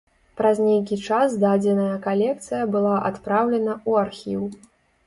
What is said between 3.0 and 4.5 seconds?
адпраўлена ў архіў.